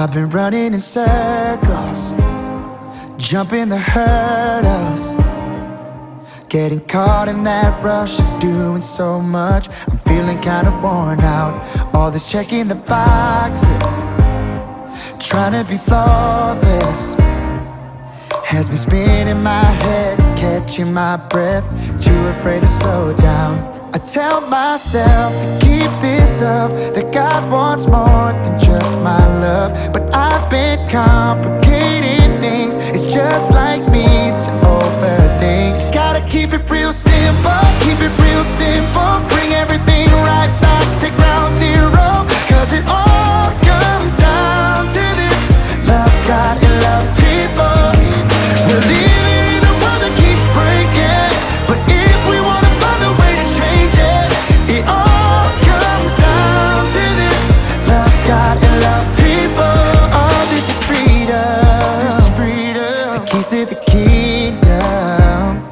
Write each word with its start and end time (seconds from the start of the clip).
I've 0.00 0.14
been 0.14 0.30
running 0.30 0.74
in 0.74 0.78
circles, 0.78 2.12
jumping 3.16 3.68
the 3.68 3.78
hurdles. 3.78 5.16
Getting 6.48 6.78
caught 6.86 7.26
in 7.28 7.42
that 7.42 7.82
rush 7.82 8.20
of 8.20 8.38
doing 8.38 8.80
so 8.80 9.20
much. 9.20 9.68
I'm 9.90 9.98
feeling 9.98 10.38
kinda 10.38 10.70
worn 10.80 11.18
out. 11.18 11.52
All 11.92 12.12
this 12.12 12.26
checking 12.26 12.68
the 12.68 12.76
boxes, 12.76 14.04
trying 15.18 15.54
to 15.58 15.64
be 15.68 15.78
flawless. 15.78 17.16
Has 18.44 18.70
me 18.70 18.76
spinning 18.76 19.42
my 19.42 19.68
head, 19.84 20.16
catching 20.36 20.94
my 20.94 21.16
breath, 21.16 21.66
too 22.00 22.20
afraid 22.28 22.62
to 22.62 22.68
slow 22.68 23.14
down. 23.14 23.54
I 23.92 23.98
tell 23.98 24.42
myself 24.42 25.32
to 25.42 25.66
keep 25.66 25.90
this 26.00 26.17
that 26.40 27.12
God 27.12 27.50
wants 27.50 27.86
more 27.86 28.32
than 28.44 28.58
just 28.58 28.96
my 28.98 29.24
love. 29.40 29.92
But 29.92 30.14
I've 30.14 30.48
been 30.50 30.88
complicating 30.88 32.40
things, 32.40 32.76
it's 32.76 33.12
just 33.12 33.52
like 33.52 33.67
keys 63.38 63.50
to 63.50 63.64
the 63.64 63.80
kingdom. 63.86 65.62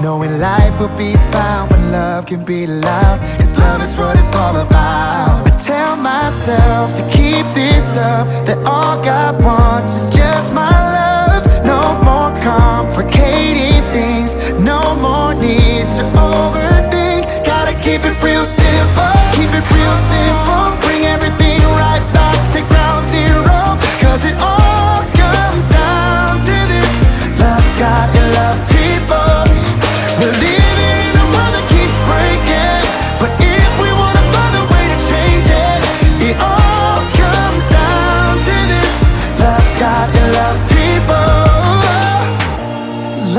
Knowing 0.00 0.40
life 0.40 0.80
will 0.80 0.96
be 0.96 1.14
found 1.30 1.70
when 1.70 1.92
love 1.92 2.26
can 2.26 2.44
be 2.44 2.66
loud. 2.66 3.20
Cause 3.38 3.56
love 3.58 3.82
is 3.82 3.96
what 3.96 4.16
it's 4.16 4.34
all 4.34 4.56
about. 4.56 5.46
I 5.46 5.56
tell 5.58 5.96
myself 5.96 6.96
to 6.96 7.02
keep 7.16 7.46
this 7.54 7.96
up, 7.96 8.26
that 8.46 8.58
all 8.66 9.02
God 9.04 9.42
wants 9.44 9.94
is 9.94 10.14
just 10.14 10.52
my 10.54 10.70
love. 10.96 11.44
No 11.64 11.80
more 12.02 12.32
complicating 12.42 13.82
things, 13.92 14.34
no 14.60 14.94
more 14.96 15.34
need 15.34 15.86
to 15.98 16.04
overthink. 16.16 17.44
Gotta 17.44 17.74
keep 17.84 18.02
it 18.04 18.16
real 18.22 18.44
simple, 18.44 19.14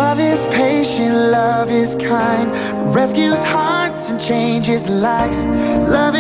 Love 0.02 0.20
is 0.20 0.46
patient, 0.48 1.14
love 1.16 1.70
is 1.70 1.94
kind, 1.94 2.50
rescues 2.94 3.44
hearts 3.46 4.10
and 4.10 4.20
changes 4.20 4.90
lives. 4.90 5.46
Love 5.98 6.11